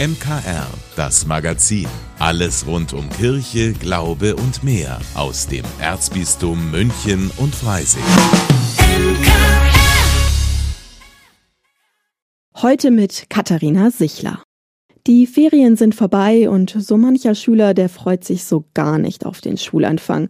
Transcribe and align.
MKR, 0.00 0.68
das 0.94 1.26
Magazin. 1.26 1.88
Alles 2.20 2.68
rund 2.68 2.92
um 2.92 3.10
Kirche, 3.10 3.72
Glaube 3.72 4.36
und 4.36 4.62
mehr 4.62 5.00
aus 5.16 5.48
dem 5.48 5.64
Erzbistum 5.80 6.70
München 6.70 7.32
und 7.36 7.52
Freising. 7.52 8.04
Heute 12.62 12.92
mit 12.92 13.28
Katharina 13.28 13.90
Sichler. 13.90 14.40
Die 15.08 15.26
Ferien 15.26 15.74
sind 15.74 15.96
vorbei 15.96 16.48
und 16.48 16.76
so 16.78 16.96
mancher 16.96 17.34
Schüler, 17.34 17.74
der 17.74 17.88
freut 17.88 18.22
sich 18.22 18.44
so 18.44 18.66
gar 18.74 18.98
nicht 18.98 19.26
auf 19.26 19.40
den 19.40 19.58
Schulanfang. 19.58 20.28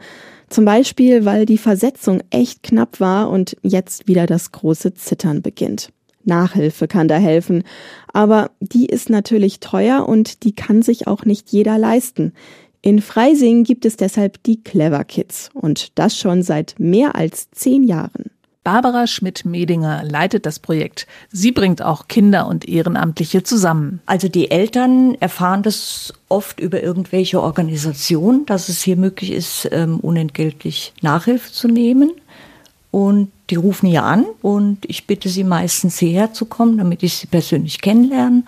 Zum 0.49 0.65
Beispiel, 0.65 1.27
weil 1.27 1.45
die 1.45 1.59
Versetzung 1.59 2.23
echt 2.31 2.63
knapp 2.63 3.01
war 3.01 3.29
und 3.29 3.55
jetzt 3.61 4.09
wieder 4.09 4.25
das 4.25 4.51
große 4.51 4.95
Zittern 4.95 5.43
beginnt. 5.43 5.93
Nachhilfe 6.29 6.87
kann 6.87 7.09
da 7.09 7.17
helfen. 7.17 7.65
Aber 8.13 8.51
die 8.61 8.87
ist 8.87 9.11
natürlich 9.11 9.59
teuer 9.59 10.09
und 10.09 10.45
die 10.45 10.55
kann 10.55 10.83
sich 10.83 11.07
auch 11.09 11.25
nicht 11.25 11.51
jeder 11.51 11.79
leisten. 11.79 12.33
In 12.81 13.03
Freising 13.03 13.65
gibt 13.65 13.85
es 13.85 13.97
deshalb 13.97 14.43
die 14.45 14.63
Clever 14.63 15.03
Kids 15.05 15.51
und 15.53 15.99
das 15.99 16.17
schon 16.17 16.43
seit 16.43 16.77
mehr 16.79 17.17
als 17.17 17.51
zehn 17.51 17.83
Jahren. 17.83 18.31
Barbara 18.69 19.07
Schmidt-Medinger 19.07 20.05
leitet 20.05 20.45
das 20.45 20.59
Projekt. 20.59 21.07
Sie 21.31 21.53
bringt 21.53 21.81
auch 21.81 22.07
Kinder 22.07 22.47
und 22.47 22.69
Ehrenamtliche 22.69 23.43
zusammen. 23.43 24.03
Also 24.05 24.29
die 24.29 24.51
Eltern 24.51 25.15
erfahren 25.21 25.63
das 25.63 26.13
oft 26.29 26.61
über 26.61 26.83
irgendwelche 26.83 27.41
Organisationen, 27.41 28.45
dass 28.45 28.69
es 28.69 28.83
hier 28.83 28.97
möglich 28.97 29.33
ist, 29.33 29.69
ähm, 29.73 29.99
unentgeltlich 30.01 30.93
Nachhilfe 31.01 31.51
zu 31.51 31.67
nehmen. 31.67 32.13
Und 32.91 33.31
die 33.51 33.57
rufen 33.57 33.89
hier 33.89 34.05
an 34.05 34.25
und 34.43 34.79
ich 34.87 35.07
bitte 35.07 35.29
sie 35.29 35.45
meistens 35.45 35.99
hierher 35.99 36.33
zu 36.33 36.47
kommen, 36.47 36.79
damit 36.79 37.03
ich 37.03 37.15
sie 37.15 37.27
persönlich 37.27 37.81
kennenlerne. 37.81 38.45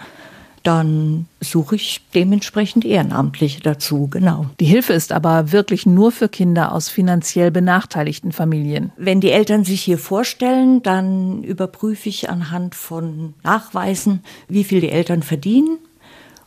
Dann 0.62 1.26
suche 1.40 1.76
ich 1.76 2.02
dementsprechend 2.14 2.84
Ehrenamtliche 2.84 3.62
dazu, 3.62 4.08
genau. 4.08 4.46
Die 4.60 4.66
Hilfe 4.66 4.92
ist 4.92 5.10
aber 5.10 5.52
wirklich 5.52 5.86
nur 5.86 6.12
für 6.12 6.28
Kinder 6.28 6.72
aus 6.72 6.90
finanziell 6.90 7.50
benachteiligten 7.50 8.30
Familien. 8.30 8.92
Wenn 8.98 9.22
die 9.22 9.30
Eltern 9.30 9.64
sich 9.64 9.80
hier 9.80 9.96
vorstellen, 9.96 10.82
dann 10.82 11.42
überprüfe 11.44 12.10
ich 12.10 12.28
anhand 12.28 12.74
von 12.74 13.32
Nachweisen, 13.42 14.20
wie 14.48 14.64
viel 14.64 14.82
die 14.82 14.90
Eltern 14.90 15.22
verdienen. 15.22 15.78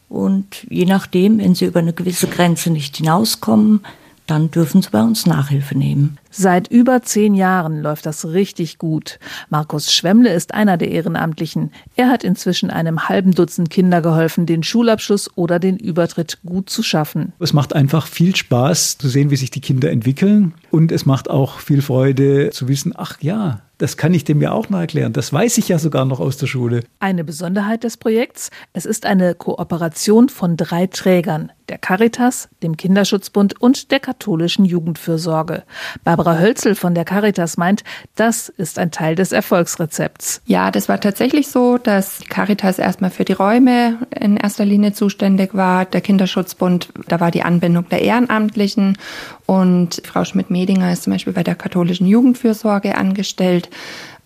Und 0.09 0.67
je 0.69 0.85
nachdem, 0.85 1.39
wenn 1.39 1.55
sie 1.55 1.65
über 1.65 1.79
eine 1.79 1.93
gewisse 1.93 2.27
Grenze 2.27 2.69
nicht 2.69 2.97
hinauskommen, 2.97 3.81
dann 4.27 4.51
dürfen 4.51 4.83
sie 4.83 4.91
bei 4.91 5.01
uns 5.01 5.25
Nachhilfe 5.25 5.75
nehmen. 5.75 6.19
Seit 6.35 6.67
über 6.67 7.03
zehn 7.03 7.35
Jahren 7.35 7.83
läuft 7.83 8.07
das 8.07 8.25
richtig 8.25 8.79
gut. 8.79 9.19
Markus 9.51 9.93
Schwemmle 9.93 10.33
ist 10.33 10.55
einer 10.55 10.77
der 10.77 10.89
Ehrenamtlichen. 10.89 11.71
Er 11.95 12.09
hat 12.09 12.23
inzwischen 12.23 12.71
einem 12.71 13.07
halben 13.07 13.33
Dutzend 13.33 13.69
Kinder 13.69 14.01
geholfen, 14.01 14.47
den 14.47 14.63
Schulabschluss 14.63 15.29
oder 15.35 15.59
den 15.59 15.77
Übertritt 15.77 16.39
gut 16.43 16.71
zu 16.71 16.81
schaffen. 16.81 17.33
Es 17.37 17.53
macht 17.53 17.75
einfach 17.75 18.07
viel 18.07 18.35
Spaß 18.35 18.97
zu 18.97 19.09
sehen, 19.09 19.29
wie 19.29 19.35
sich 19.35 19.51
die 19.51 19.61
Kinder 19.61 19.91
entwickeln. 19.91 20.55
Und 20.71 20.91
es 20.91 21.05
macht 21.05 21.29
auch 21.29 21.59
viel 21.59 21.83
Freude 21.83 22.49
zu 22.49 22.67
wissen, 22.67 22.93
ach 22.97 23.21
ja, 23.21 23.61
das 23.83 23.97
kann 23.97 24.13
ich 24.13 24.23
dem 24.23 24.41
ja 24.41 24.53
auch 24.53 24.69
noch 24.69 24.79
erklären. 24.79 25.11
Das 25.11 25.33
weiß 25.33 25.57
ich 25.57 25.67
ja 25.67 25.77
sogar 25.77 26.05
noch 26.05 26.21
aus 26.21 26.37
der 26.37 26.47
Schule. 26.47 26.85
Eine 27.01 27.25
Besonderheit 27.25 27.83
des 27.83 27.97
Projekts, 27.97 28.49
es 28.71 28.85
ist 28.85 29.05
eine 29.05 29.35
Kooperation 29.35 30.29
von 30.29 30.55
drei 30.55 30.87
Trägern, 30.87 31.51
der 31.67 31.79
Caritas, 31.79 32.47
dem 32.63 32.77
Kinderschutzbund 32.77 33.59
und 33.61 33.91
der 33.91 33.99
katholischen 33.99 34.63
Jugendfürsorge. 34.63 35.63
Barbara 36.05 36.22
Hölzel 36.25 36.75
von 36.75 36.95
der 36.95 37.05
Caritas 37.05 37.57
meint, 37.57 37.83
das 38.15 38.49
ist 38.49 38.79
ein 38.79 38.91
Teil 38.91 39.15
des 39.15 39.31
Erfolgsrezepts. 39.31 40.41
Ja, 40.45 40.71
das 40.71 40.89
war 40.89 40.99
tatsächlich 40.99 41.47
so, 41.47 41.77
dass 41.77 42.19
die 42.19 42.27
Caritas 42.27 42.79
erstmal 42.79 43.09
für 43.09 43.25
die 43.25 43.33
Räume 43.33 43.99
in 44.17 44.37
erster 44.37 44.65
Linie 44.65 44.93
zuständig 44.93 45.53
war. 45.53 45.85
Der 45.85 46.01
Kinderschutzbund, 46.01 46.89
da 47.07 47.19
war 47.19 47.31
die 47.31 47.43
Anbindung 47.43 47.89
der 47.89 48.01
Ehrenamtlichen 48.01 48.97
und 49.45 50.01
Frau 50.05 50.23
Schmidt-Medinger 50.23 50.91
ist 50.91 51.03
zum 51.03 51.13
Beispiel 51.13 51.33
bei 51.33 51.43
der 51.43 51.55
katholischen 51.55 52.07
Jugendfürsorge 52.07 52.95
angestellt. 52.95 53.69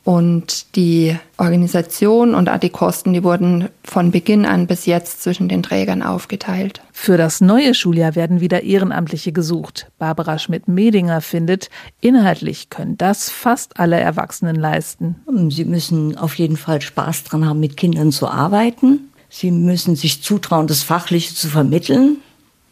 Und 0.07 0.78
die 0.78 1.18
Organisation 1.35 2.34
und 2.34 2.47
auch 2.47 2.59
die 2.59 2.69
Kosten, 2.69 3.12
die 3.12 3.25
wurden 3.25 3.68
von 3.84 4.09
Beginn 4.09 4.45
an 4.45 4.66
bis 4.66 4.85
jetzt 4.85 5.22
zwischen 5.22 5.50
den 5.50 5.63
Trägern 5.63 6.01
aufgeteilt. 6.01 6.79
Für 6.94 7.18
das 7.18 7.41
neue 7.41 7.73
Schuljahr 7.73 8.16
werden 8.16 8.40
wieder 8.40 8.63
Ehrenamtliche 8.63 9.34
gesucht. 9.34 9.91
Barbara 10.00 10.40
Schmidt-Medinger 10.40 11.19
findet, 11.19 11.69
inhaltlich 12.00 12.69
können 12.69 12.97
das 12.97 13.29
fast 13.29 13.81
alle 13.81 14.00
Erwachsenen 14.00 14.56
leisten. 14.56 15.18
Sie 15.50 15.66
müssen 15.66 16.18
auf 16.18 16.35
jeden 16.35 16.56
Fall 16.56 16.79
Spaß 16.79 17.25
dran 17.25 17.45
haben, 17.45 17.59
mit 17.59 17.75
Kindern 17.75 18.13
zu 18.13 18.29
arbeiten. 18.29 19.12
Sie 19.28 19.51
müssen 19.51 19.97
sich 19.97 20.24
zutrauen, 20.24 20.68
das 20.68 20.84
Fachliche 20.84 21.35
zu 21.35 21.50
vermitteln 21.50 22.16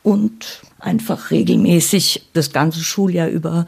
und 0.04 0.62
einfach 0.80 1.32
regelmäßig 1.32 2.30
das 2.32 2.54
ganze 2.54 2.80
Schuljahr 2.80 3.28
über 3.28 3.66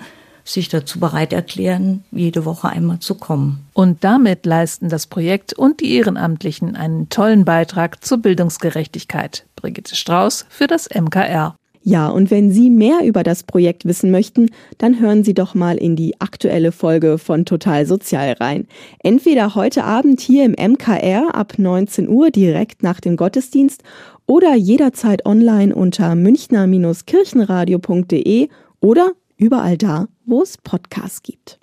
sich 0.49 0.69
dazu 0.69 0.99
bereit 0.99 1.33
erklären, 1.33 2.03
jede 2.11 2.45
Woche 2.45 2.69
einmal 2.69 2.99
zu 2.99 3.15
kommen. 3.15 3.65
Und 3.73 4.03
damit 4.03 4.45
leisten 4.45 4.89
das 4.89 5.07
Projekt 5.07 5.53
und 5.53 5.81
die 5.81 5.95
Ehrenamtlichen 5.95 6.75
einen 6.75 7.09
tollen 7.09 7.45
Beitrag 7.45 8.03
zur 8.03 8.19
Bildungsgerechtigkeit. 8.19 9.45
Brigitte 9.55 9.95
Strauß 9.95 10.45
für 10.49 10.67
das 10.67 10.89
MKR. 10.89 11.55
Ja, 11.89 12.09
und 12.09 12.31
wenn 12.31 12.51
Sie 12.51 12.69
mehr 12.69 13.05
über 13.05 13.23
das 13.23 13.43
Projekt 13.43 13.85
wissen 13.85 14.11
möchten, 14.11 14.49
dann 14.77 14.99
hören 14.99 15.23
Sie 15.23 15.33
doch 15.33 15.55
mal 15.55 15.77
in 15.77 15.95
die 15.95 16.19
aktuelle 16.19 16.73
Folge 16.73 17.17
von 17.17 17.45
Total 17.45 17.85
Sozial 17.85 18.33
rein. 18.33 18.67
Entweder 18.99 19.55
heute 19.55 19.85
Abend 19.85 20.19
hier 20.19 20.43
im 20.43 20.51
MKR 20.51 21.33
ab 21.33 21.53
19 21.57 22.09
Uhr 22.09 22.29
direkt 22.29 22.83
nach 22.83 22.99
dem 22.99 23.15
Gottesdienst 23.15 23.83
oder 24.25 24.53
jederzeit 24.53 25.25
online 25.25 25.73
unter 25.73 26.13
münchner-kirchenradio.de 26.15 28.49
oder 28.81 29.11
überall 29.37 29.77
da, 29.77 30.07
wo 30.25 30.41
es 30.41 30.57
Podcasts 30.57 31.23
gibt. 31.23 31.59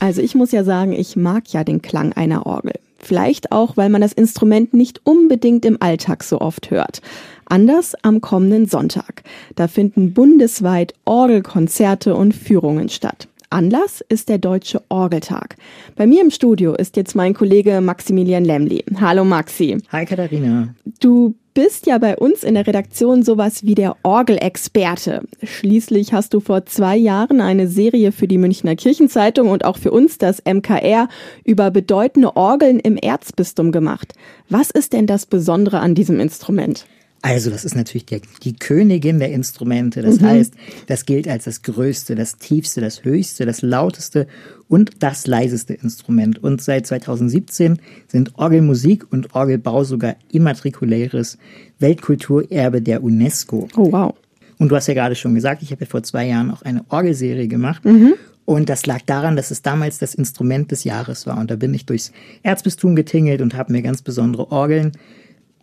Also 0.00 0.20
ich 0.20 0.34
muss 0.34 0.52
ja 0.52 0.64
sagen, 0.64 0.92
ich 0.92 1.16
mag 1.16 1.52
ja 1.52 1.64
den 1.64 1.82
Klang 1.82 2.12
einer 2.12 2.46
Orgel. 2.46 2.74
Vielleicht 2.98 3.52
auch, 3.52 3.76
weil 3.76 3.90
man 3.90 4.00
das 4.00 4.12
Instrument 4.12 4.72
nicht 4.72 5.00
unbedingt 5.04 5.64
im 5.64 5.80
Alltag 5.80 6.24
so 6.24 6.40
oft 6.40 6.70
hört. 6.70 7.02
Anders 7.46 7.94
am 8.02 8.20
kommenden 8.20 8.66
Sonntag. 8.66 9.22
Da 9.56 9.68
finden 9.68 10.14
bundesweit 10.14 10.94
Orgelkonzerte 11.04 12.14
und 12.14 12.34
Führungen 12.34 12.88
statt. 12.88 13.28
Anlass 13.54 14.04
ist 14.08 14.28
der 14.28 14.38
Deutsche 14.38 14.82
Orgeltag. 14.88 15.54
Bei 15.94 16.08
mir 16.08 16.20
im 16.20 16.32
Studio 16.32 16.74
ist 16.74 16.96
jetzt 16.96 17.14
mein 17.14 17.34
Kollege 17.34 17.80
Maximilian 17.80 18.44
Lemli. 18.44 18.84
Hallo 19.00 19.24
Maxi. 19.24 19.78
Hi 19.92 20.04
Katharina. 20.04 20.74
Du 20.98 21.36
bist 21.54 21.86
ja 21.86 21.98
bei 21.98 22.16
uns 22.16 22.42
in 22.42 22.54
der 22.54 22.66
Redaktion 22.66 23.22
sowas 23.22 23.62
wie 23.62 23.76
der 23.76 23.94
Orgelexperte. 24.02 25.22
Schließlich 25.44 26.12
hast 26.12 26.34
du 26.34 26.40
vor 26.40 26.66
zwei 26.66 26.96
Jahren 26.96 27.40
eine 27.40 27.68
Serie 27.68 28.10
für 28.10 28.26
die 28.26 28.38
Münchner 28.38 28.74
Kirchenzeitung 28.74 29.48
und 29.48 29.64
auch 29.64 29.78
für 29.78 29.92
uns 29.92 30.18
das 30.18 30.42
MKR 30.44 31.08
über 31.44 31.70
bedeutende 31.70 32.36
Orgeln 32.36 32.80
im 32.80 32.96
Erzbistum 32.96 33.70
gemacht. 33.70 34.14
Was 34.48 34.72
ist 34.72 34.92
denn 34.92 35.06
das 35.06 35.26
Besondere 35.26 35.78
an 35.78 35.94
diesem 35.94 36.18
Instrument? 36.18 36.86
Also, 37.24 37.48
das 37.48 37.64
ist 37.64 37.74
natürlich 37.74 38.04
die, 38.04 38.20
die 38.42 38.54
Königin 38.54 39.18
der 39.18 39.32
Instrumente. 39.32 40.02
Das 40.02 40.20
mhm. 40.20 40.26
heißt, 40.26 40.54
das 40.88 41.06
gilt 41.06 41.26
als 41.26 41.44
das 41.44 41.62
größte, 41.62 42.16
das 42.16 42.36
tiefste, 42.36 42.82
das 42.82 43.02
höchste, 43.02 43.46
das 43.46 43.62
lauteste 43.62 44.26
und 44.68 44.90
das 44.98 45.26
leiseste 45.26 45.72
Instrument. 45.72 46.44
Und 46.44 46.60
seit 46.60 46.86
2017 46.86 47.78
sind 48.08 48.36
Orgelmusik 48.36 49.10
und 49.10 49.34
Orgelbau 49.34 49.84
sogar 49.84 50.16
immatrikuläres 50.32 51.38
Weltkulturerbe 51.78 52.82
der 52.82 53.02
UNESCO. 53.02 53.68
Oh, 53.74 53.90
wow. 53.90 54.14
Und 54.58 54.68
du 54.68 54.76
hast 54.76 54.88
ja 54.88 54.92
gerade 54.92 55.14
schon 55.14 55.34
gesagt, 55.34 55.62
ich 55.62 55.70
habe 55.70 55.80
ja 55.80 55.90
vor 55.90 56.02
zwei 56.02 56.26
Jahren 56.26 56.50
auch 56.50 56.60
eine 56.60 56.84
Orgelserie 56.90 57.48
gemacht. 57.48 57.86
Mhm. 57.86 58.16
Und 58.44 58.68
das 58.68 58.84
lag 58.84 59.00
daran, 59.06 59.34
dass 59.34 59.50
es 59.50 59.62
damals 59.62 59.96
das 59.96 60.14
Instrument 60.14 60.70
des 60.70 60.84
Jahres 60.84 61.26
war. 61.26 61.38
Und 61.38 61.50
da 61.50 61.56
bin 61.56 61.72
ich 61.72 61.86
durchs 61.86 62.12
Erzbistum 62.42 62.94
getingelt 62.94 63.40
und 63.40 63.54
habe 63.54 63.72
mir 63.72 63.80
ganz 63.80 64.02
besondere 64.02 64.52
Orgeln 64.52 64.92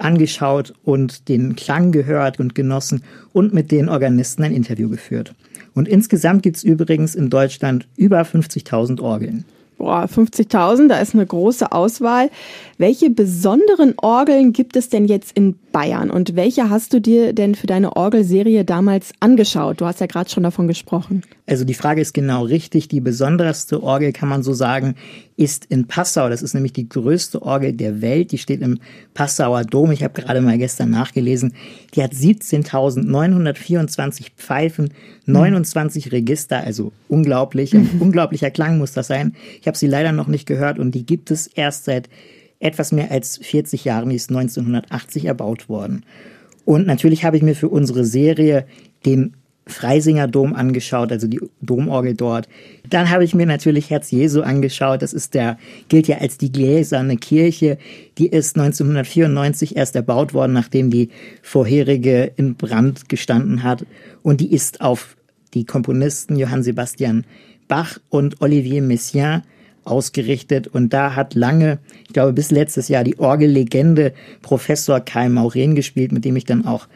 angeschaut 0.03 0.73
und 0.83 1.29
den 1.29 1.55
Klang 1.55 1.91
gehört 1.91 2.39
und 2.39 2.55
genossen 2.55 3.03
und 3.33 3.53
mit 3.53 3.71
den 3.71 3.89
Organisten 3.89 4.43
ein 4.43 4.53
Interview 4.53 4.89
geführt. 4.89 5.33
Und 5.73 5.87
insgesamt 5.87 6.43
gibt 6.43 6.57
es 6.57 6.63
übrigens 6.63 7.15
in 7.15 7.29
Deutschland 7.29 7.87
über 7.95 8.21
50.000 8.21 9.01
Orgeln. 9.01 9.45
Boah, 9.81 10.03
50.000, 10.05 10.89
da 10.89 10.99
ist 10.99 11.15
eine 11.15 11.25
große 11.25 11.71
Auswahl. 11.71 12.29
Welche 12.77 13.09
besonderen 13.09 13.95
Orgeln 13.97 14.53
gibt 14.53 14.75
es 14.75 14.89
denn 14.89 15.05
jetzt 15.05 15.35
in 15.35 15.55
Bayern 15.71 16.11
und 16.11 16.35
welche 16.35 16.69
hast 16.69 16.93
du 16.93 17.01
dir 17.01 17.33
denn 17.33 17.55
für 17.55 17.65
deine 17.65 17.95
Orgelserie 17.95 18.63
damals 18.63 19.11
angeschaut? 19.21 19.81
Du 19.81 19.87
hast 19.87 19.99
ja 19.99 20.05
gerade 20.05 20.29
schon 20.29 20.43
davon 20.43 20.67
gesprochen. 20.67 21.23
Also 21.47 21.65
die 21.65 21.73
Frage 21.73 21.99
ist 21.99 22.13
genau 22.13 22.43
richtig. 22.43 22.89
Die 22.89 23.01
besonderste 23.01 23.81
Orgel 23.81 24.11
kann 24.11 24.29
man 24.29 24.43
so 24.43 24.53
sagen, 24.53 24.93
ist 25.41 25.65
in 25.65 25.87
Passau. 25.87 26.29
Das 26.29 26.41
ist 26.43 26.53
nämlich 26.53 26.73
die 26.73 26.87
größte 26.87 27.41
Orgel 27.41 27.73
der 27.73 28.01
Welt. 28.01 28.31
Die 28.31 28.37
steht 28.37 28.61
im 28.61 28.77
Passauer 29.15 29.63
Dom. 29.63 29.91
Ich 29.91 30.03
habe 30.03 30.21
gerade 30.21 30.39
mal 30.39 30.59
gestern 30.59 30.91
nachgelesen. 30.91 31.55
Die 31.95 32.03
hat 32.03 32.13
17.924 32.13 34.27
Pfeifen, 34.37 34.93
29 35.25 36.05
hm. 36.05 36.11
Register. 36.11 36.63
Also 36.63 36.91
unglaublich. 37.09 37.73
Ein 37.73 37.89
unglaublicher 37.99 38.51
Klang 38.51 38.77
muss 38.77 38.93
das 38.93 39.07
sein. 39.07 39.33
Ich 39.59 39.65
habe 39.67 39.75
sie 39.75 39.87
leider 39.87 40.11
noch 40.11 40.27
nicht 40.27 40.45
gehört 40.45 40.77
und 40.77 40.93
die 40.93 41.07
gibt 41.07 41.31
es 41.31 41.47
erst 41.47 41.85
seit 41.85 42.07
etwas 42.59 42.91
mehr 42.91 43.09
als 43.09 43.37
40 43.37 43.85
Jahren, 43.85 44.09
die 44.09 44.17
ist 44.17 44.29
1980 44.29 45.25
erbaut 45.25 45.67
worden. 45.67 46.05
Und 46.65 46.85
natürlich 46.85 47.25
habe 47.25 47.35
ich 47.35 47.41
mir 47.41 47.55
für 47.55 47.69
unsere 47.69 48.05
Serie 48.05 48.67
den 49.03 49.33
Freisinger 49.67 50.27
Dom 50.27 50.55
angeschaut, 50.55 51.11
also 51.11 51.27
die 51.27 51.39
Domorgel 51.61 52.15
dort. 52.15 52.49
Dann 52.89 53.09
habe 53.09 53.23
ich 53.23 53.35
mir 53.35 53.45
natürlich 53.45 53.89
Herz 53.89 54.09
Jesu 54.11 54.41
angeschaut. 54.41 55.01
Das 55.01 55.13
ist 55.13 55.33
der, 55.33 55.57
gilt 55.87 56.07
ja 56.07 56.17
als 56.17 56.37
die 56.37 56.51
gläserne 56.51 57.17
Kirche. 57.17 57.77
Die 58.17 58.27
ist 58.27 58.57
1994 58.57 59.77
erst 59.77 59.95
erbaut 59.95 60.33
worden, 60.33 60.53
nachdem 60.53 60.89
die 60.89 61.09
vorherige 61.43 62.31
in 62.35 62.55
Brand 62.55 63.07
gestanden 63.07 63.63
hat. 63.63 63.85
Und 64.23 64.41
die 64.41 64.51
ist 64.51 64.81
auf 64.81 65.15
die 65.53 65.65
Komponisten 65.65 66.37
Johann 66.37 66.63
Sebastian 66.63 67.25
Bach 67.67 67.99
und 68.09 68.41
Olivier 68.41 68.81
Messiaen 68.81 69.43
ausgerichtet. 69.83 70.67
Und 70.67 70.91
da 70.93 71.15
hat 71.15 71.35
lange, 71.35 71.79
ich 72.07 72.13
glaube 72.13 72.33
bis 72.33 72.51
letztes 72.51 72.87
Jahr, 72.87 73.03
die 73.03 73.19
Orgellegende 73.19 74.13
Professor 74.41 74.99
Kai 74.99 75.29
Mauren 75.29 75.75
gespielt, 75.75 76.11
mit 76.11 76.25
dem 76.25 76.35
ich 76.35 76.45
dann 76.45 76.65
auch 76.65 76.87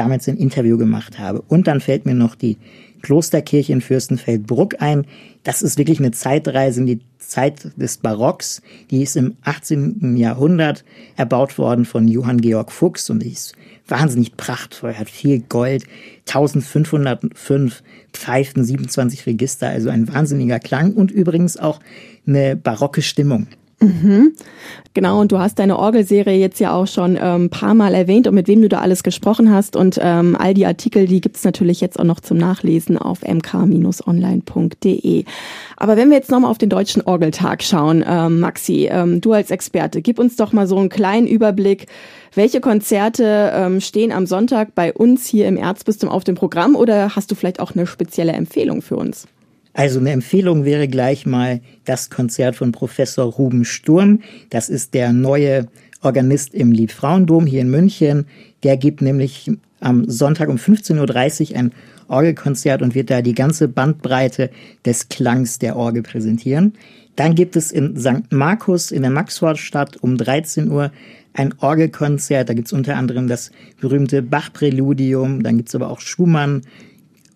damals 0.00 0.26
ein 0.28 0.38
Interview 0.38 0.78
gemacht 0.78 1.18
habe. 1.18 1.42
Und 1.42 1.66
dann 1.66 1.80
fällt 1.80 2.06
mir 2.06 2.14
noch 2.14 2.34
die 2.34 2.56
Klosterkirche 3.02 3.72
in 3.72 3.82
Fürstenfeldbruck 3.82 4.80
ein. 4.80 5.06
Das 5.42 5.60
ist 5.62 5.76
wirklich 5.76 5.98
eine 5.98 6.10
Zeitreise 6.10 6.80
in 6.80 6.86
die 6.86 7.00
Zeit 7.18 7.70
des 7.76 7.98
Barocks. 7.98 8.62
Die 8.90 9.02
ist 9.02 9.16
im 9.16 9.36
18. 9.42 10.16
Jahrhundert 10.16 10.84
erbaut 11.16 11.58
worden 11.58 11.84
von 11.84 12.08
Johann 12.08 12.40
Georg 12.40 12.72
Fuchs 12.72 13.10
und 13.10 13.22
die 13.22 13.32
ist 13.32 13.54
wahnsinnig 13.86 14.36
prachtvoll, 14.36 14.94
hat 14.94 15.10
viel 15.10 15.40
Gold, 15.40 15.84
1505 16.28 17.82
Pfeifen, 18.12 18.64
27 18.64 19.26
Register, 19.26 19.68
also 19.68 19.90
ein 19.90 20.12
wahnsinniger 20.12 20.60
Klang 20.60 20.94
und 20.94 21.10
übrigens 21.10 21.56
auch 21.56 21.80
eine 22.26 22.56
barocke 22.56 23.02
Stimmung. 23.02 23.48
Mhm. 23.80 24.34
Genau, 24.92 25.20
und 25.20 25.32
du 25.32 25.38
hast 25.38 25.58
deine 25.58 25.78
Orgelserie 25.78 26.36
jetzt 26.36 26.60
ja 26.60 26.72
auch 26.74 26.86
schon 26.86 27.16
ein 27.16 27.42
ähm, 27.42 27.48
paar 27.48 27.74
Mal 27.74 27.94
erwähnt 27.94 28.26
und 28.26 28.34
mit 28.34 28.46
wem 28.46 28.60
du 28.60 28.68
da 28.68 28.80
alles 28.80 29.02
gesprochen 29.02 29.50
hast. 29.50 29.74
Und 29.74 29.98
ähm, 30.02 30.36
all 30.38 30.52
die 30.52 30.66
Artikel, 30.66 31.06
die 31.06 31.22
gibt's 31.22 31.44
natürlich 31.44 31.80
jetzt 31.80 31.98
auch 31.98 32.04
noch 32.04 32.20
zum 32.20 32.36
Nachlesen 32.36 32.98
auf 32.98 33.22
mk-online.de. 33.22 33.64
Aber 35.76 35.96
wenn 35.96 36.10
wir 36.10 36.16
jetzt 36.18 36.30
nochmal 36.30 36.50
auf 36.50 36.58
den 36.58 36.68
Deutschen 36.68 37.00
Orgeltag 37.02 37.62
schauen, 37.62 38.04
ähm, 38.06 38.40
Maxi, 38.40 38.88
ähm, 38.90 39.22
du 39.22 39.32
als 39.32 39.50
Experte, 39.50 40.02
gib 40.02 40.18
uns 40.18 40.36
doch 40.36 40.52
mal 40.52 40.66
so 40.66 40.76
einen 40.76 40.90
kleinen 40.90 41.26
Überblick. 41.26 41.86
Welche 42.34 42.60
Konzerte 42.60 43.52
ähm, 43.54 43.80
stehen 43.80 44.12
am 44.12 44.26
Sonntag 44.26 44.74
bei 44.74 44.92
uns 44.92 45.26
hier 45.26 45.48
im 45.48 45.56
Erzbistum 45.56 46.10
auf 46.10 46.24
dem 46.24 46.34
Programm 46.34 46.76
oder 46.76 47.16
hast 47.16 47.30
du 47.30 47.34
vielleicht 47.34 47.60
auch 47.60 47.74
eine 47.74 47.86
spezielle 47.86 48.32
Empfehlung 48.32 48.82
für 48.82 48.96
uns? 48.96 49.26
Also 49.72 50.00
eine 50.00 50.10
Empfehlung 50.10 50.64
wäre 50.64 50.88
gleich 50.88 51.26
mal 51.26 51.60
das 51.84 52.10
Konzert 52.10 52.56
von 52.56 52.72
Professor 52.72 53.24
Ruben 53.24 53.64
Sturm. 53.64 54.20
Das 54.50 54.68
ist 54.68 54.94
der 54.94 55.12
neue 55.12 55.68
Organist 56.02 56.54
im 56.54 56.72
Liebfrauendom 56.72 57.46
hier 57.46 57.60
in 57.60 57.70
München. 57.70 58.26
Der 58.62 58.76
gibt 58.76 59.02
nämlich 59.02 59.50
am 59.80 60.08
Sonntag 60.08 60.48
um 60.48 60.56
15.30 60.56 61.52
Uhr 61.52 61.56
ein 61.58 61.72
Orgelkonzert 62.08 62.82
und 62.82 62.94
wird 62.94 63.10
da 63.10 63.22
die 63.22 63.34
ganze 63.34 63.68
Bandbreite 63.68 64.50
des 64.84 65.08
Klangs 65.08 65.58
der 65.58 65.76
Orgel 65.76 66.02
präsentieren. 66.02 66.74
Dann 67.16 67.34
gibt 67.34 67.56
es 67.56 67.70
in 67.70 67.96
St. 67.96 68.30
Markus 68.32 68.90
in 68.90 69.02
der 69.02 69.10
Maxvorstadt 69.10 69.96
um 69.98 70.16
13 70.16 70.70
Uhr 70.70 70.90
ein 71.34 71.54
Orgelkonzert. 71.58 72.48
Da 72.48 72.54
gibt 72.54 72.68
es 72.68 72.72
unter 72.72 72.96
anderem 72.96 73.28
das 73.28 73.50
berühmte 73.80 74.22
Bach-Präludium. 74.22 75.42
Dann 75.42 75.56
gibt 75.58 75.68
es 75.68 75.74
aber 75.74 75.90
auch 75.90 76.00
Schumann 76.00 76.62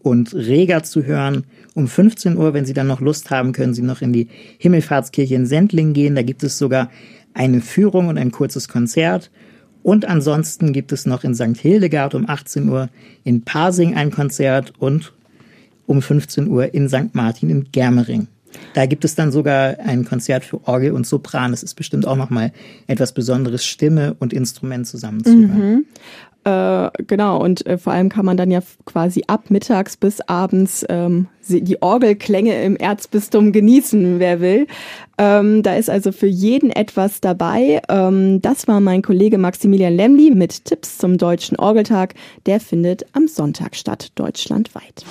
und 0.03 0.35
Reger 0.35 0.83
zu 0.83 1.05
hören. 1.05 1.45
Um 1.75 1.89
15 1.89 2.37
Uhr, 2.37 2.55
wenn 2.55 2.65
Sie 2.65 2.73
dann 2.73 2.87
noch 2.87 3.01
Lust 3.01 3.31
haben, 3.31 3.53
können 3.53 3.75
Sie 3.75 3.83
noch 3.83 4.01
in 4.01 4.13
die 4.13 4.29
Himmelfahrtskirche 4.59 5.35
in 5.35 5.47
Sendling 5.47 5.93
gehen. 5.93 6.15
Da 6.15 6.23
gibt 6.23 6.43
es 6.45 6.57
sogar 6.57 6.91
eine 7.35 7.61
Führung 7.61 8.09
und 8.09 8.17
ein 8.17 8.31
kurzes 8.31 8.69
Konzert. 8.69 9.31
Und 9.83 10.07
ansonsten 10.07 10.73
gibt 10.73 10.93
es 10.93 11.05
noch 11.05 11.25
in 11.25 11.35
St. 11.35 11.59
Hildegard 11.61 12.15
um 12.15 12.29
18 12.29 12.69
Uhr 12.69 12.89
in 13.25 13.43
Pasing 13.43 13.95
ein 13.95 14.11
Konzert 14.11 14.73
und 14.79 15.13
um 15.87 16.01
15 16.01 16.49
Uhr 16.49 16.73
in 16.73 16.89
St. 16.89 17.15
Martin 17.15 17.51
in 17.51 17.71
Germering. 17.73 18.29
Da 18.75 18.87
gibt 18.87 19.05
es 19.05 19.15
dann 19.15 19.33
sogar 19.33 19.77
ein 19.81 20.05
Konzert 20.05 20.45
für 20.45 20.67
Orgel 20.67 20.93
und 20.93 21.07
Sopran. 21.07 21.51
Das 21.51 21.63
ist 21.63 21.75
bestimmt 21.75 22.07
auch 22.07 22.17
nochmal 22.17 22.53
etwas 22.87 23.13
Besonderes, 23.13 23.65
Stimme 23.65 24.17
und 24.19 24.33
Instrument 24.33 24.87
zusammenzuhören. 24.87 25.75
Mhm. 25.77 25.85
Äh, 26.45 26.91
genau, 27.07 27.43
und 27.43 27.67
äh, 27.67 27.79
vor 27.79 27.95
allem 27.95 28.11
kann 28.11 28.27
man 28.27 28.37
dann 28.37 28.51
ja 28.51 28.61
quasi 28.85 29.25
ab 29.27 29.51
mittags 29.51 29.97
bis 29.97 30.21
abends 30.21 30.85
ähm, 30.91 31.27
die 31.49 31.81
Orgelklänge 31.81 32.63
im 32.63 32.77
Erzbistum 32.77 33.51
genießen, 33.53 34.19
wer 34.19 34.41
will. 34.41 34.67
Ähm, 35.17 35.63
da 35.63 35.75
ist 35.75 35.89
also 35.89 36.13
für 36.13 36.27
jeden 36.27 36.71
etwas 36.71 37.23
dabei. 37.23 37.81
Ähm, 37.89 38.43
das 38.43 38.69
war 38.69 38.81
mein 38.81 39.01
Kollege 39.01 39.39
Maximilian 39.39 39.95
Lemli 39.95 40.33
mit 40.33 40.67
Tipps 40.67 40.99
zum 40.99 41.17
Deutschen 41.17 41.57
Orgeltag. 41.59 42.15
Der 42.45 42.61
findet 42.61 43.07
am 43.15 43.27
Sonntag 43.27 43.75
statt, 43.75 44.13
deutschlandweit. 44.15 45.05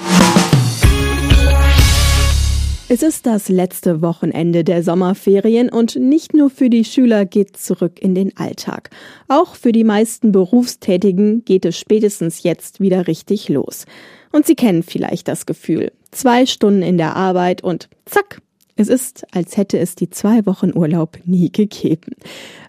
Es 2.94 3.02
ist 3.02 3.26
das 3.26 3.50
letzte 3.50 4.04
Wochenende 4.04 4.64
der 4.64 4.84
Sommerferien 4.84 5.70
und 5.70 5.96
nicht 5.96 6.36
nur 6.36 6.52
für 6.52 6.70
die 6.70 6.86
Schüler 6.86 7.26
geht 7.26 7.58
zurück 7.58 8.00
in 8.00 8.14
den 8.14 8.38
Alltag. 8.38 8.92
Auch 9.28 9.56
für 9.56 9.72
die 9.72 9.84
meisten 9.84 10.32
Berufstätigen 10.32 11.44
geht 11.44 11.66
es 11.66 11.76
spätestens 11.76 12.44
jetzt 12.44 12.82
wieder 12.82 13.08
richtig 13.08 13.50
los. 13.50 13.88
Und 14.32 14.46
Sie 14.46 14.54
kennen 14.54 14.84
vielleicht 14.84 15.28
das 15.28 15.48
Gefühl. 15.48 15.92
Zwei 16.12 16.46
Stunden 16.46 16.84
in 16.84 17.00
der 17.00 17.16
Arbeit 17.16 17.64
und 17.64 17.90
zack, 18.06 18.44
es 18.76 18.90
ist, 18.90 19.26
als 19.34 19.58
hätte 19.58 19.80
es 19.80 19.96
die 19.96 20.12
zwei 20.12 20.46
Wochen 20.46 20.78
Urlaub 20.78 21.18
nie 21.26 21.52
gegeben. 21.52 22.12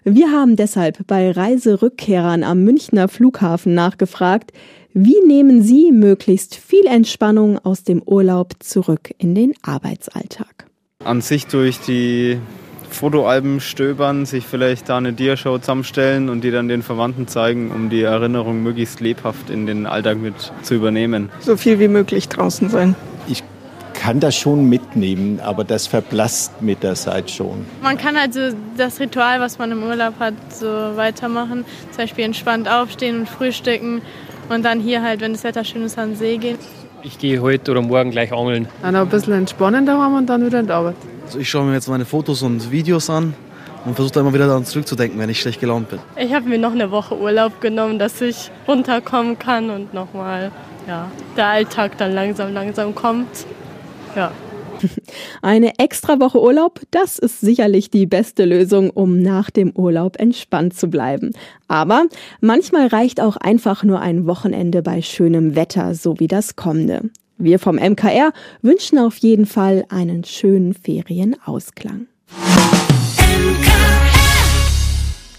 Wir 0.03 0.31
haben 0.31 0.55
deshalb 0.55 1.05
bei 1.05 1.29
Reiserückkehrern 1.29 2.43
am 2.43 2.63
Münchner 2.63 3.09
Flughafen 3.09 3.75
nachgefragt, 3.75 4.53
wie 4.97 5.19
nehmen 5.27 5.61
Sie 5.61 5.91
möglichst 5.91 6.55
viel 6.55 6.85
Entspannung 6.85 7.59
aus 7.59 7.83
dem 7.83 8.01
Urlaub 8.01 8.53
zurück 8.59 9.13
in 9.17 9.35
den 9.35 9.53
Arbeitsalltag? 9.61 10.67
An 11.03 11.19
sich 11.19 11.47
durch 11.47 11.81
die 11.81 12.39
Fotoalben 12.89 13.59
stöbern, 13.59 14.25
sich 14.25 14.45
vielleicht 14.45 14.87
da 14.87 14.95
eine 14.95 15.11
Diashow 15.11 15.57
zusammenstellen 15.57 16.29
und 16.29 16.45
die 16.45 16.51
dann 16.51 16.69
den 16.69 16.81
Verwandten 16.81 17.27
zeigen, 17.27 17.71
um 17.71 17.89
die 17.89 18.03
Erinnerung 18.03 18.63
möglichst 18.63 19.01
lebhaft 19.01 19.49
in 19.49 19.65
den 19.65 19.85
Alltag 19.85 20.17
mit 20.17 20.53
zu 20.61 20.75
übernehmen. 20.75 21.29
So 21.41 21.57
viel 21.57 21.77
wie 21.79 21.89
möglich 21.89 22.29
draußen 22.29 22.69
sein. 22.69 22.95
Ich 23.27 23.43
kann 23.95 24.21
das 24.21 24.37
schon 24.37 24.69
mitnehmen, 24.69 25.41
aber 25.41 25.65
das 25.65 25.87
verblasst 25.87 26.61
mit 26.61 26.83
der 26.83 26.95
Zeit 26.95 27.29
schon. 27.29 27.65
Man 27.83 27.97
kann 27.97 28.15
also 28.15 28.55
das 28.77 29.01
Ritual, 29.01 29.41
was 29.41 29.57
man 29.57 29.73
im 29.73 29.83
Urlaub 29.83 30.19
hat, 30.19 30.35
so 30.53 30.67
weitermachen. 30.67 31.65
Zum 31.91 31.97
Beispiel 31.97 32.23
entspannt 32.23 32.69
aufstehen 32.69 33.19
und 33.19 33.29
frühstücken 33.29 34.01
und 34.49 34.63
dann 34.63 34.79
hier 34.79 35.01
halt, 35.01 35.21
wenn 35.21 35.33
das 35.33 35.43
Wetter 35.43 35.63
schön 35.63 35.83
ist, 35.83 35.97
an 35.97 36.11
den 36.11 36.17
See 36.17 36.37
gehen. 36.37 36.57
Ich 37.03 37.19
gehe 37.19 37.41
heute 37.41 37.71
oder 37.71 37.81
morgen 37.81 38.11
gleich 38.11 38.33
angeln. 38.33 38.67
Dann 38.81 38.95
ein 38.95 39.09
bisschen 39.09 39.33
entspannen 39.33 39.85
daheim 39.85 40.15
und 40.15 40.27
dann 40.27 40.45
wieder 40.45 40.59
in 40.59 40.67
die 40.67 40.71
Arbeit. 40.71 40.95
Also 41.25 41.39
ich 41.39 41.49
schaue 41.49 41.65
mir 41.65 41.73
jetzt 41.73 41.87
meine 41.87 42.05
Fotos 42.05 42.41
und 42.41 42.71
Videos 42.71 43.09
an 43.09 43.33
und 43.85 43.95
versuche 43.95 44.19
immer 44.19 44.33
wieder 44.33 44.47
daran 44.47 44.65
zurückzudenken, 44.65 45.19
wenn 45.19 45.29
ich 45.29 45.39
schlecht 45.39 45.59
gelaunt 45.59 45.89
bin. 45.89 45.99
Ich 46.17 46.33
habe 46.33 46.49
mir 46.49 46.57
noch 46.57 46.71
eine 46.71 46.89
Woche 46.91 47.17
Urlaub 47.17 47.61
genommen, 47.61 47.99
dass 47.99 48.21
ich 48.21 48.49
runterkommen 48.67 49.37
kann 49.37 49.69
und 49.69 49.93
nochmal 49.93 50.51
ja, 50.87 51.09
der 51.37 51.47
Alltag 51.47 51.97
dann 51.97 52.13
langsam, 52.13 52.53
langsam 52.53 52.93
kommt. 52.95 53.45
Ja. 54.15 54.31
Eine 55.41 55.79
extra 55.79 56.19
Woche 56.19 56.41
Urlaub, 56.41 56.81
das 56.91 57.19
ist 57.19 57.41
sicherlich 57.41 57.89
die 57.89 58.05
beste 58.05 58.45
Lösung, 58.45 58.89
um 58.89 59.21
nach 59.21 59.49
dem 59.49 59.71
Urlaub 59.75 60.19
entspannt 60.19 60.75
zu 60.75 60.87
bleiben. 60.89 61.31
Aber 61.67 62.05
manchmal 62.41 62.87
reicht 62.87 63.21
auch 63.21 63.37
einfach 63.37 63.83
nur 63.83 63.99
ein 63.99 64.27
Wochenende 64.27 64.81
bei 64.81 65.01
schönem 65.01 65.55
Wetter, 65.55 65.95
so 65.95 66.19
wie 66.19 66.27
das 66.27 66.55
kommende. 66.55 67.09
Wir 67.37 67.59
vom 67.59 67.75
MKR 67.75 68.31
wünschen 68.61 68.97
auf 68.97 69.17
jeden 69.17 69.45
Fall 69.45 69.85
einen 69.89 70.23
schönen 70.23 70.73
Ferienausklang. 70.73 72.07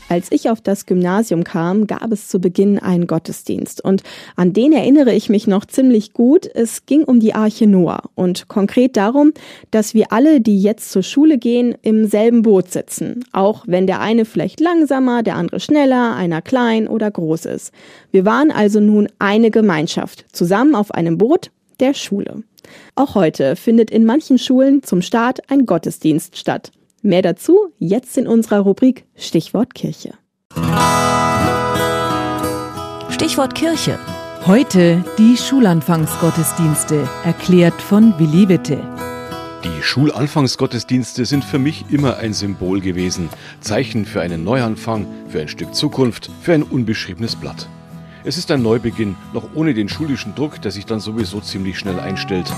Als 0.09 0.31
ich 0.31 0.51
auf 0.51 0.61
das 0.61 0.87
Gymnasium 0.87 1.43
kam, 1.43 1.89
gab 1.89 2.13
es 2.13 2.29
zu 2.29 2.41
Beginn 2.41 2.79
einen 2.79 3.09
Gottesdienst 3.09 3.83
und 3.83 4.05
an 4.37 4.53
den 4.53 4.73
erinnere 4.73 5.13
ich 5.13 5.29
mich 5.29 5.49
noch 5.49 5.65
ziemlich 5.65 6.13
gut. 6.13 6.49
Es 6.55 6.87
ging 6.87 7.03
um 7.03 7.19
die 7.19 7.35
Arche 7.35 7.67
Noah 7.67 8.05
und 8.15 8.47
konkret 8.47 8.97
darum, 8.97 9.33
dass 9.73 9.95
wir 9.95 10.13
alle, 10.13 10.41
die 10.41 10.63
jetzt 10.63 10.93
zur 10.93 11.03
Schule 11.03 11.39
gehen, 11.39 11.75
im 11.83 12.07
selben 12.07 12.43
Boot 12.43 12.71
sitzen, 12.71 13.25
auch 13.33 13.65
wenn 13.67 13.89
der 13.89 14.01
eine 14.01 14.27
vielleicht 14.27 14.61
langsamer, 14.61 15.25
der 15.25 15.35
andere 15.35 15.59
schneller, 15.59 16.15
einer 16.15 16.41
klein 16.41 16.87
oder 16.87 17.11
groß 17.11 17.47
ist. 17.47 17.73
Wir 18.13 18.25
waren 18.25 18.53
also 18.53 18.79
nun 18.79 19.09
eine 19.19 19.51
Gemeinschaft, 19.51 20.25
zusammen 20.31 20.77
auf 20.77 20.93
einem 20.93 21.19
Boot 21.19 21.51
der 21.81 21.95
Schule. 21.95 22.45
Auch 22.95 23.17
heute 23.17 23.57
findet 23.57 23.91
in 23.91 24.05
manchen 24.05 24.39
Schulen 24.39 24.85
zum 24.85 25.03
Start 25.03 25.51
ein 25.51 25.67
Gottesdienst 25.67 26.37
statt. 26.37 26.71
Mehr 27.07 27.23
dazu 27.23 27.73
jetzt 27.79 28.19
in 28.19 28.27
unserer 28.27 28.59
Rubrik 28.59 29.05
Stichwort 29.15 29.77
Kirche. 29.77 30.15
Stichwort 33.11 33.55
Kirche. 33.55 33.97
Heute 34.45 35.05
die 35.17 35.37
Schulanfangsgottesdienste, 35.37 37.09
erklärt 37.25 37.81
von 37.81 38.13
Willi 38.19 38.49
Witte. 38.49 38.81
Die 39.63 39.83
Schulanfangsgottesdienste 39.85 41.27
sind 41.27 41.45
für 41.45 41.61
mich 41.61 41.85
immer 41.91 42.17
ein 42.17 42.33
Symbol 42.33 42.81
gewesen, 42.81 43.29
Zeichen 43.61 44.05
für 44.05 44.21
einen 44.21 44.43
Neuanfang, 44.43 45.07
für 45.29 45.41
ein 45.41 45.49
Stück 45.49 45.77
Zukunft, 45.77 46.29
für 46.43 46.55
ein 46.55 46.65
unbeschriebenes 46.65 47.37
Blatt. 47.37 47.69
Es 48.25 48.37
ist 48.37 48.51
ein 48.51 48.63
Neubeginn, 48.63 49.15
noch 49.33 49.55
ohne 49.55 49.75
den 49.75 49.89
schulischen 49.89 50.35
Druck, 50.35 50.61
der 50.61 50.73
sich 50.73 50.87
dann 50.87 50.99
sowieso 50.99 51.39
ziemlich 51.39 51.79
schnell 51.79 52.01
einstellt. 52.01 52.53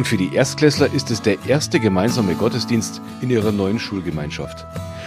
Und 0.00 0.06
für 0.06 0.16
die 0.16 0.34
Erstklässler 0.34 0.90
ist 0.94 1.10
es 1.10 1.20
der 1.20 1.36
erste 1.46 1.78
gemeinsame 1.78 2.34
Gottesdienst 2.34 3.02
in 3.20 3.28
ihrer 3.28 3.52
neuen 3.52 3.78
Schulgemeinschaft. 3.78 4.64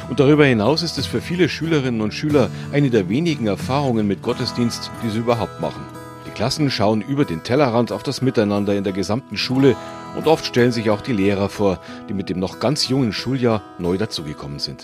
Und 0.07 0.19
darüber 0.19 0.45
hinaus 0.45 0.83
ist 0.83 0.99
es 0.99 1.07
für 1.07 1.19
viele 1.19 1.49
Schülerinnen 1.49 2.01
und 2.01 2.13
Schüler 2.13 2.51
eine 2.71 2.91
der 2.91 3.09
wenigen 3.09 3.47
Erfahrungen 3.47 4.07
mit 4.07 4.21
Gottesdienst, 4.21 4.91
die 5.03 5.09
sie 5.09 5.17
überhaupt 5.17 5.59
machen. 5.59 5.81
Die 6.27 6.29
Klassen 6.29 6.69
schauen 6.69 7.01
über 7.01 7.25
den 7.25 7.41
Tellerrand 7.41 7.91
auf 7.91 8.03
das 8.03 8.21
Miteinander 8.21 8.75
in 8.75 8.83
der 8.83 8.93
gesamten 8.93 9.35
Schule 9.35 9.75
und 10.15 10.27
oft 10.27 10.45
stellen 10.45 10.71
sich 10.71 10.91
auch 10.91 11.01
die 11.01 11.13
Lehrer 11.13 11.49
vor, 11.49 11.79
die 12.07 12.13
mit 12.13 12.29
dem 12.29 12.37
noch 12.37 12.59
ganz 12.59 12.87
jungen 12.87 13.13
Schuljahr 13.13 13.63
neu 13.79 13.97
dazugekommen 13.97 14.59
sind. 14.59 14.83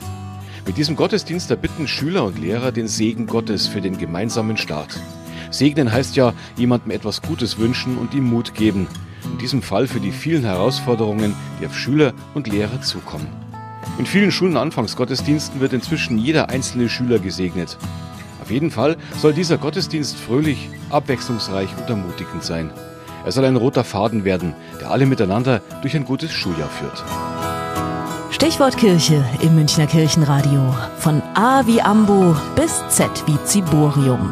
Mit 0.65 0.77
diesem 0.77 0.95
Gottesdienst 0.95 1.51
erbitten 1.51 1.87
Schüler 1.87 2.23
und 2.23 2.39
Lehrer 2.39 2.71
den 2.71 2.87
Segen 2.87 3.27
Gottes 3.27 3.67
für 3.67 3.79
den 3.79 3.99
gemeinsamen 3.99 4.57
Start. 4.57 4.99
Segnen 5.51 5.91
heißt 5.91 6.15
ja, 6.15 6.33
jemandem 6.57 6.91
etwas 6.91 7.21
Gutes 7.21 7.57
wünschen 7.57 7.97
und 7.97 8.13
ihm 8.13 8.29
Mut 8.29 8.53
geben. 8.53 8.87
In 9.23 9.37
diesem 9.37 9.61
Fall 9.61 9.87
für 9.87 9.99
die 9.99 10.11
vielen 10.11 10.43
Herausforderungen, 10.43 11.33
die 11.59 11.65
auf 11.65 11.77
Schüler 11.77 12.13
und 12.33 12.47
Lehrer 12.47 12.81
zukommen. 12.81 13.27
In 13.97 14.05
vielen 14.05 14.31
Schulenanfangsgottesdiensten 14.31 15.59
wird 15.59 15.73
inzwischen 15.73 16.17
jeder 16.17 16.49
einzelne 16.49 16.89
Schüler 16.89 17.19
gesegnet. 17.19 17.77
Auf 18.41 18.51
jeden 18.51 18.71
Fall 18.71 18.97
soll 19.17 19.33
dieser 19.33 19.57
Gottesdienst 19.57 20.17
fröhlich, 20.17 20.69
abwechslungsreich 20.89 21.69
und 21.77 21.89
ermutigend 21.89 22.43
sein. 22.43 22.71
Er 23.25 23.31
soll 23.31 23.45
ein 23.45 23.57
roter 23.57 23.83
Faden 23.83 24.23
werden, 24.23 24.55
der 24.79 24.91
alle 24.91 25.05
miteinander 25.05 25.61
durch 25.81 25.95
ein 25.95 26.05
gutes 26.05 26.31
Schuljahr 26.31 26.69
führt. 26.69 27.03
Stichwort 28.31 28.77
Kirche 28.77 29.25
im 29.41 29.55
Münchner 29.55 29.85
Kirchenradio. 29.85 30.73
Von 30.99 31.21
A 31.33 31.67
wie 31.67 31.81
Ambo 31.81 32.35
bis 32.55 32.81
Z 32.87 33.09
wie 33.27 33.37
Ziborium. 33.43 34.31